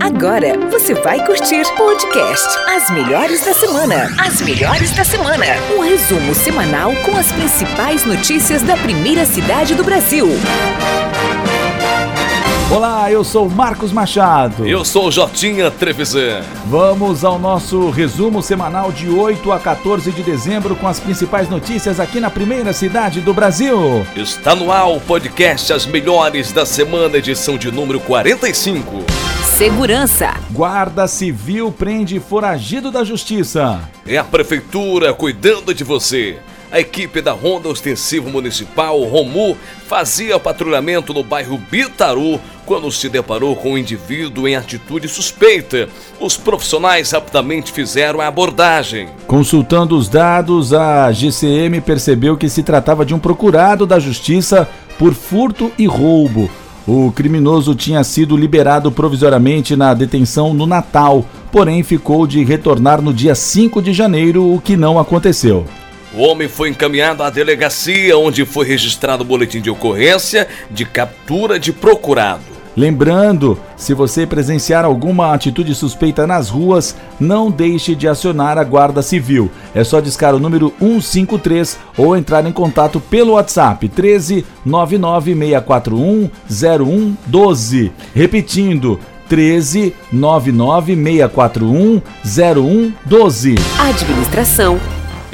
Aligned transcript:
Agora 0.00 0.58
você 0.70 0.94
vai 0.94 1.24
curtir 1.24 1.62
podcast 1.76 2.48
As 2.68 2.90
Melhores 2.90 3.44
da 3.44 3.52
Semana. 3.52 4.08
As 4.18 4.40
Melhores 4.40 4.90
da 4.92 5.04
Semana. 5.04 5.44
Um 5.76 5.80
resumo 5.80 6.34
semanal 6.34 6.92
com 7.04 7.16
as 7.16 7.30
principais 7.30 8.04
notícias 8.04 8.62
da 8.62 8.76
primeira 8.76 9.24
cidade 9.24 9.74
do 9.74 9.84
Brasil. 9.84 10.28
Olá, 12.70 13.10
eu 13.12 13.22
sou 13.22 13.48
Marcos 13.48 13.92
Machado. 13.92 14.66
Eu 14.66 14.84
sou 14.84 15.12
Jotinha 15.12 15.70
Trevisan. 15.70 16.42
Vamos 16.66 17.24
ao 17.24 17.38
nosso 17.38 17.90
resumo 17.90 18.42
semanal 18.42 18.90
de 18.90 19.08
8 19.08 19.52
a 19.52 19.60
14 19.60 20.10
de 20.10 20.22
dezembro 20.22 20.74
com 20.74 20.88
as 20.88 20.98
principais 20.98 21.48
notícias 21.48 22.00
aqui 22.00 22.18
na 22.20 22.30
primeira 22.30 22.72
cidade 22.72 23.20
do 23.20 23.34
Brasil. 23.34 24.04
Está 24.16 24.54
no 24.54 24.72
ar 24.72 24.88
o 24.88 25.00
podcast 25.00 25.72
As 25.72 25.86
Melhores 25.86 26.52
da 26.52 26.66
Semana, 26.66 27.18
edição 27.18 27.56
de 27.56 27.70
número 27.70 28.00
45. 28.00 29.13
Segurança. 29.44 30.34
Guarda 30.50 31.06
Civil 31.06 31.70
prende 31.70 32.18
foragido 32.18 32.90
da 32.90 33.04
Justiça. 33.04 33.88
É 34.04 34.16
a 34.16 34.24
Prefeitura 34.24 35.14
cuidando 35.14 35.72
de 35.72 35.84
você. 35.84 36.38
A 36.72 36.80
equipe 36.80 37.20
da 37.20 37.30
Ronda 37.30 37.68
Ostensivo 37.68 38.28
Municipal, 38.28 39.00
Romu, 39.04 39.56
fazia 39.86 40.40
patrulhamento 40.40 41.14
no 41.14 41.22
bairro 41.22 41.56
Bitaru 41.70 42.40
quando 42.66 42.90
se 42.90 43.08
deparou 43.08 43.54
com 43.54 43.74
um 43.74 43.78
indivíduo 43.78 44.48
em 44.48 44.56
atitude 44.56 45.06
suspeita. 45.06 45.88
Os 46.18 46.36
profissionais 46.36 47.12
rapidamente 47.12 47.70
fizeram 47.70 48.20
a 48.20 48.26
abordagem. 48.26 49.08
Consultando 49.28 49.96
os 49.96 50.08
dados, 50.08 50.72
a 50.74 51.12
GCM 51.12 51.80
percebeu 51.80 52.36
que 52.36 52.48
se 52.48 52.64
tratava 52.64 53.06
de 53.06 53.14
um 53.14 53.20
procurado 53.20 53.86
da 53.86 54.00
Justiça 54.00 54.68
por 54.98 55.14
furto 55.14 55.70
e 55.78 55.86
roubo. 55.86 56.50
O 56.86 57.10
criminoso 57.10 57.74
tinha 57.74 58.04
sido 58.04 58.36
liberado 58.36 58.92
provisoriamente 58.92 59.74
na 59.74 59.94
detenção 59.94 60.52
no 60.52 60.66
Natal, 60.66 61.24
porém 61.50 61.82
ficou 61.82 62.26
de 62.26 62.44
retornar 62.44 63.00
no 63.00 63.12
dia 63.12 63.34
5 63.34 63.80
de 63.80 63.92
janeiro, 63.92 64.54
o 64.54 64.60
que 64.60 64.76
não 64.76 64.98
aconteceu. 64.98 65.64
O 66.12 66.22
homem 66.22 66.46
foi 66.46 66.68
encaminhado 66.68 67.22
à 67.22 67.30
delegacia, 67.30 68.18
onde 68.18 68.44
foi 68.44 68.66
registrado 68.66 69.22
o 69.22 69.26
boletim 69.26 69.60
de 69.60 69.70
ocorrência 69.70 70.46
de 70.70 70.84
captura 70.84 71.58
de 71.58 71.72
procurado. 71.72 72.53
Lembrando, 72.76 73.58
se 73.76 73.94
você 73.94 74.26
presenciar 74.26 74.84
alguma 74.84 75.32
atitude 75.32 75.74
suspeita 75.74 76.26
nas 76.26 76.48
ruas, 76.48 76.96
não 77.20 77.50
deixe 77.50 77.94
de 77.94 78.08
acionar 78.08 78.58
a 78.58 78.64
Guarda 78.64 79.00
Civil. 79.00 79.50
É 79.74 79.84
só 79.84 80.00
discar 80.00 80.34
o 80.34 80.40
número 80.40 80.72
153 80.80 81.78
ou 81.96 82.16
entrar 82.16 82.44
em 82.46 82.52
contato 82.52 82.98
pelo 82.98 83.32
WhatsApp 83.32 83.88
13 83.88 84.44
99641 84.64 86.30
0112. 86.50 87.92
Repetindo, 88.12 88.98
13 89.28 89.94
99641 90.12 92.02
0112. 92.24 93.54
Administração. 93.78 94.80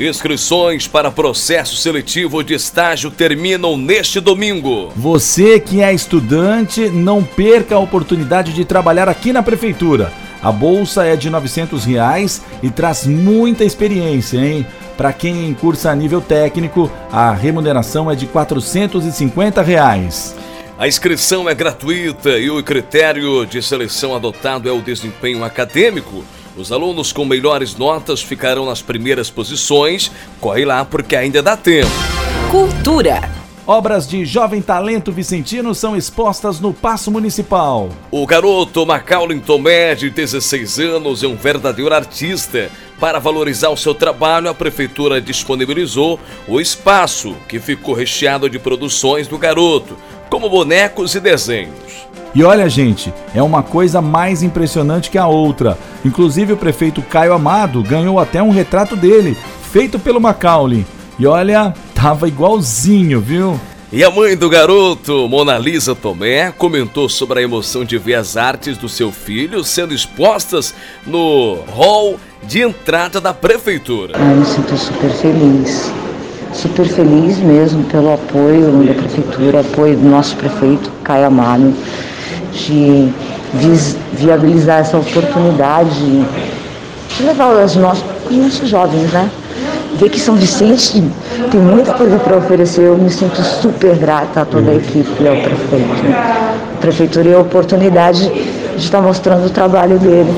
Inscrições 0.00 0.88
para 0.88 1.10
processo 1.10 1.76
seletivo 1.76 2.42
de 2.42 2.54
estágio 2.54 3.10
terminam 3.10 3.76
neste 3.76 4.18
domingo. 4.18 4.90
Você 4.96 5.60
que 5.60 5.82
é 5.82 5.92
estudante, 5.92 6.88
não 6.88 7.22
perca 7.22 7.74
a 7.74 7.78
oportunidade 7.78 8.54
de 8.54 8.64
trabalhar 8.64 9.10
aqui 9.10 9.30
na 9.30 9.42
prefeitura. 9.42 10.10
A 10.42 10.50
bolsa 10.50 11.04
é 11.04 11.16
de 11.16 11.28
900 11.28 11.84
reais 11.84 12.40
e 12.62 12.70
traz 12.70 13.06
muita 13.06 13.62
experiência, 13.62 14.38
hein? 14.38 14.66
Para 14.96 15.12
quem 15.12 15.52
cursa 15.52 15.90
a 15.90 15.94
nível 15.94 16.22
técnico, 16.22 16.90
a 17.12 17.34
remuneração 17.34 18.10
é 18.10 18.14
de 18.14 18.26
450 18.26 19.60
reais. 19.60 20.34
A 20.78 20.88
inscrição 20.88 21.46
é 21.46 21.54
gratuita 21.54 22.38
e 22.38 22.48
o 22.48 22.62
critério 22.62 23.44
de 23.44 23.62
seleção 23.62 24.16
adotado 24.16 24.66
é 24.66 24.72
o 24.72 24.80
desempenho 24.80 25.44
acadêmico. 25.44 26.24
Os 26.56 26.72
alunos 26.72 27.12
com 27.12 27.24
melhores 27.24 27.76
notas 27.76 28.22
ficarão 28.22 28.66
nas 28.66 28.82
primeiras 28.82 29.30
posições. 29.30 30.10
Corre 30.40 30.64
lá 30.64 30.84
porque 30.84 31.14
ainda 31.14 31.42
dá 31.42 31.56
tempo. 31.56 31.90
Cultura. 32.50 33.40
Obras 33.66 34.08
de 34.08 34.24
jovem 34.24 34.60
talento 34.60 35.12
vicentino 35.12 35.74
são 35.76 35.94
expostas 35.94 36.58
no 36.58 36.74
Paço 36.74 37.08
Municipal. 37.08 37.88
O 38.10 38.26
garoto 38.26 38.84
Macaulay 38.84 39.38
Tomé, 39.38 39.94
de 39.94 40.10
16 40.10 40.80
anos, 40.80 41.22
é 41.22 41.28
um 41.28 41.36
verdadeiro 41.36 41.94
artista. 41.94 42.68
Para 42.98 43.20
valorizar 43.20 43.68
o 43.68 43.76
seu 43.76 43.94
trabalho, 43.94 44.50
a 44.50 44.54
prefeitura 44.54 45.20
disponibilizou 45.20 46.18
o 46.48 46.60
espaço, 46.60 47.36
que 47.48 47.60
ficou 47.60 47.94
recheado 47.94 48.50
de 48.50 48.58
produções 48.58 49.28
do 49.28 49.38
garoto, 49.38 49.96
como 50.30 50.48
bonecos 50.48 51.14
e 51.14 51.20
desenhos. 51.20 52.08
E 52.32 52.44
olha, 52.44 52.68
gente, 52.68 53.12
é 53.34 53.42
uma 53.42 53.62
coisa 53.62 54.00
mais 54.00 54.42
impressionante 54.42 55.10
que 55.10 55.18
a 55.18 55.26
outra. 55.26 55.76
Inclusive, 56.04 56.52
o 56.52 56.56
prefeito 56.56 57.02
Caio 57.02 57.34
Amado 57.34 57.82
ganhou 57.82 58.20
até 58.20 58.40
um 58.40 58.50
retrato 58.50 58.94
dele, 58.94 59.36
feito 59.72 59.98
pelo 59.98 60.20
Macaulay. 60.20 60.86
E 61.18 61.26
olha, 61.26 61.74
tava 61.92 62.28
igualzinho, 62.28 63.20
viu? 63.20 63.60
E 63.92 64.04
a 64.04 64.10
mãe 64.10 64.36
do 64.36 64.48
garoto, 64.48 65.28
Mona 65.28 65.58
Lisa 65.58 65.96
Tomé, 65.96 66.52
comentou 66.52 67.08
sobre 67.08 67.40
a 67.40 67.42
emoção 67.42 67.84
de 67.84 67.98
ver 67.98 68.14
as 68.14 68.36
artes 68.36 68.78
do 68.78 68.88
seu 68.88 69.10
filho 69.10 69.64
sendo 69.64 69.92
expostas 69.92 70.72
no 71.04 71.58
hall 71.74 72.16
de 72.44 72.62
entrada 72.62 73.20
da 73.20 73.34
prefeitura. 73.34 74.16
Eu 74.16 74.36
me 74.36 74.46
sinto 74.46 74.76
super 74.76 75.10
feliz, 75.10 75.92
super 76.52 76.86
feliz 76.86 77.38
mesmo 77.38 77.84
pelo 77.84 78.12
apoio 78.12 78.70
da 78.84 78.94
prefeitura, 78.94 79.60
apoio 79.60 79.96
do 79.96 80.08
nosso 80.08 80.36
prefeito 80.36 80.90
Caio 81.04 81.26
Amado 81.26 81.72
de 82.52 83.08
viabilizar 84.12 84.80
essa 84.80 84.98
oportunidade 84.98 86.24
de 87.16 87.22
levar 87.22 87.48
os 87.64 87.76
nossos, 87.76 88.04
os 88.30 88.36
nossos 88.36 88.68
jovens, 88.68 89.10
né? 89.12 89.30
Ver 89.98 90.08
que 90.08 90.20
São 90.20 90.34
Vicente 90.34 91.02
tem 91.50 91.60
muita 91.60 91.92
coisa 91.94 92.18
para 92.18 92.36
oferecer, 92.36 92.82
eu 92.82 92.96
me 92.96 93.10
sinto 93.10 93.42
super 93.42 93.96
grata 93.96 94.42
a 94.42 94.44
toda 94.44 94.70
a 94.70 94.74
equipe 94.74 95.10
e 95.20 95.28
ao 95.28 95.36
prefeito. 95.36 96.16
A 96.16 96.80
prefeitura 96.80 97.28
e 97.28 97.34
a 97.34 97.38
oportunidade 97.40 98.28
de 98.76 98.84
estar 98.84 99.02
mostrando 99.02 99.46
o 99.46 99.50
trabalho 99.50 99.98
dele. 99.98 100.32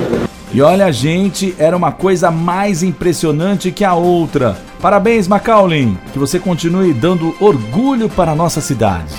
E 0.54 0.60
olha, 0.60 0.92
gente, 0.92 1.54
era 1.58 1.74
uma 1.74 1.90
coisa 1.90 2.30
mais 2.30 2.82
impressionante 2.82 3.72
que 3.72 3.84
a 3.84 3.94
outra. 3.94 4.54
Parabéns, 4.82 5.26
Macaulay, 5.26 5.96
que 6.12 6.18
você 6.18 6.38
continue 6.38 6.92
dando 6.92 7.34
orgulho 7.40 8.06
para 8.06 8.32
a 8.32 8.34
nossa 8.34 8.60
cidade. 8.60 9.14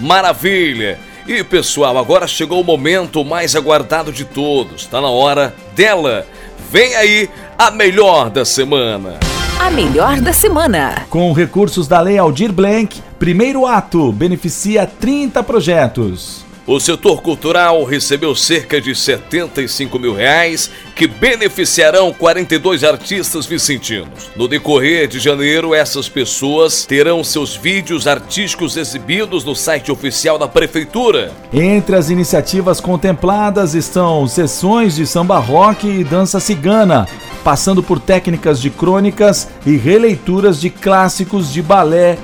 Maravilha! 0.00 0.98
E 1.26 1.44
pessoal, 1.44 1.98
agora 1.98 2.26
chegou 2.26 2.62
o 2.62 2.64
momento 2.64 3.22
mais 3.22 3.54
aguardado 3.54 4.10
de 4.10 4.24
todos. 4.24 4.80
Está 4.80 4.98
na 4.98 5.10
hora 5.10 5.54
dela. 5.76 6.26
Vem 6.70 6.96
aí 6.96 7.28
a 7.58 7.70
melhor 7.70 8.30
da 8.30 8.46
semana. 8.46 9.18
A 9.60 9.70
melhor 9.70 10.22
da 10.22 10.32
semana. 10.32 11.04
Com 11.10 11.34
recursos 11.34 11.86
da 11.86 12.00
Lei 12.00 12.16
Aldir 12.16 12.50
Blanc, 12.50 13.02
primeiro 13.18 13.66
ato 13.66 14.10
beneficia 14.10 14.86
30 14.86 15.42
projetos. 15.42 16.47
O 16.68 16.78
setor 16.78 17.22
cultural 17.22 17.82
recebeu 17.82 18.34
cerca 18.34 18.78
de 18.78 18.94
75 18.94 19.98
mil 19.98 20.14
reais 20.14 20.70
que 20.94 21.06
beneficiarão 21.06 22.12
42 22.12 22.84
artistas 22.84 23.46
vicentinos. 23.46 24.30
No 24.36 24.46
decorrer 24.46 25.08
de 25.08 25.18
janeiro, 25.18 25.74
essas 25.74 26.10
pessoas 26.10 26.84
terão 26.84 27.24
seus 27.24 27.56
vídeos 27.56 28.06
artísticos 28.06 28.76
exibidos 28.76 29.46
no 29.46 29.56
site 29.56 29.90
oficial 29.90 30.36
da 30.38 30.46
Prefeitura. 30.46 31.32
Entre 31.54 31.96
as 31.96 32.10
iniciativas 32.10 32.82
contempladas 32.82 33.74
estão 33.74 34.28
sessões 34.28 34.94
de 34.94 35.06
samba 35.06 35.38
rock 35.38 35.88
e 35.88 36.04
dança 36.04 36.38
cigana, 36.38 37.08
passando 37.42 37.82
por 37.82 37.98
técnicas 37.98 38.60
de 38.60 38.68
crônicas 38.68 39.48
e 39.64 39.74
releituras 39.74 40.60
de 40.60 40.68
clássicos 40.68 41.50
de 41.50 41.62
balé 41.62 42.18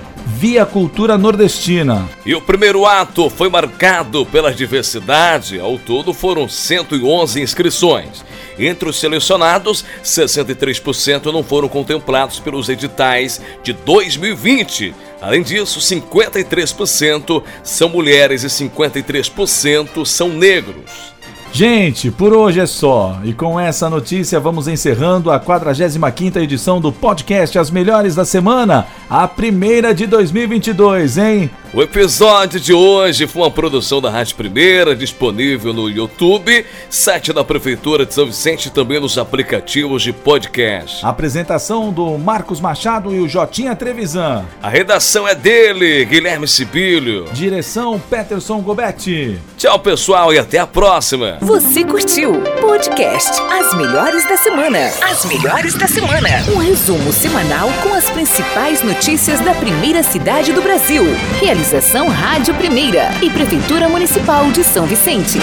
via 0.46 0.66
cultura 0.66 1.16
nordestina. 1.16 2.06
E 2.26 2.34
o 2.34 2.40
primeiro 2.42 2.84
ato 2.84 3.30
foi 3.30 3.48
marcado 3.48 4.26
pela 4.26 4.52
diversidade. 4.52 5.58
Ao 5.58 5.78
todo 5.78 6.12
foram 6.12 6.46
111 6.46 7.40
inscrições. 7.40 8.22
Entre 8.58 8.86
os 8.86 9.00
selecionados, 9.00 9.82
63% 10.04 11.32
não 11.32 11.42
foram 11.42 11.66
contemplados 11.66 12.40
pelos 12.40 12.68
editais 12.68 13.40
de 13.62 13.72
2020. 13.72 14.94
Além 15.18 15.42
disso, 15.42 15.80
53% 15.80 17.42
são 17.62 17.88
mulheres 17.88 18.42
e 18.42 18.48
53% 18.48 20.04
são 20.04 20.28
negros. 20.28 21.13
Gente, 21.54 22.10
por 22.10 22.32
hoje 22.32 22.58
é 22.58 22.66
só. 22.66 23.20
E 23.22 23.32
com 23.32 23.60
essa 23.60 23.88
notícia 23.88 24.40
vamos 24.40 24.66
encerrando 24.66 25.30
a 25.30 25.38
45ª 25.38 26.42
edição 26.42 26.80
do 26.80 26.90
podcast 26.90 27.56
As 27.56 27.70
Melhores 27.70 28.16
da 28.16 28.24
Semana, 28.24 28.88
a 29.08 29.28
primeira 29.28 29.94
de 29.94 30.04
2022, 30.04 31.16
hein? 31.16 31.48
O 31.72 31.80
episódio 31.80 32.58
de 32.58 32.72
hoje 32.72 33.28
foi 33.28 33.42
uma 33.42 33.50
produção 33.52 34.00
da 34.00 34.10
Rádio 34.10 34.34
Primeira, 34.34 34.96
disponível 34.96 35.72
no 35.72 35.88
YouTube, 35.88 36.66
site 36.90 37.32
da 37.32 37.44
Prefeitura 37.44 38.04
de 38.04 38.14
São 38.14 38.26
Vicente 38.26 38.66
e 38.66 38.70
também 38.72 38.98
nos 38.98 39.16
aplicativos 39.16 40.02
de 40.02 40.12
podcast. 40.12 41.06
A 41.06 41.10
apresentação 41.10 41.92
do 41.92 42.18
Marcos 42.18 42.60
Machado 42.60 43.14
e 43.14 43.20
o 43.20 43.28
Jotinha 43.28 43.76
Trevisan. 43.76 44.44
A 44.60 44.68
redação 44.68 45.26
é 45.26 45.36
dele, 45.36 46.04
Guilherme 46.04 46.48
Sibílio. 46.48 47.28
Direção 47.32 48.00
Peterson 48.10 48.60
Gobetti. 48.60 49.38
Tchau, 49.64 49.78
pessoal, 49.78 50.30
e 50.30 50.38
até 50.38 50.58
a 50.58 50.66
próxima. 50.66 51.38
Você 51.40 51.84
curtiu? 51.84 52.34
Podcast 52.60 53.30
As 53.50 53.72
Melhores 53.72 54.22
da 54.28 54.36
Semana. 54.36 54.92
As 55.00 55.24
Melhores 55.24 55.72
da 55.72 55.86
Semana. 55.86 56.28
Um 56.54 56.58
resumo 56.58 57.10
semanal 57.10 57.70
com 57.82 57.94
as 57.94 58.10
principais 58.10 58.82
notícias 58.82 59.40
da 59.40 59.54
primeira 59.54 60.02
cidade 60.02 60.52
do 60.52 60.60
Brasil. 60.60 61.04
Realização 61.40 62.08
Rádio 62.08 62.52
Primeira 62.56 63.08
e 63.22 63.30
Prefeitura 63.30 63.88
Municipal 63.88 64.50
de 64.50 64.62
São 64.62 64.84
Vicente. 64.84 65.38